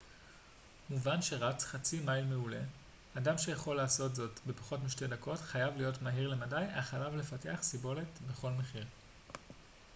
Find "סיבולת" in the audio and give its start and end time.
7.61-8.19